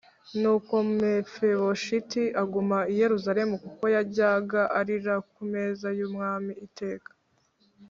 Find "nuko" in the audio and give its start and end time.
0.39-0.73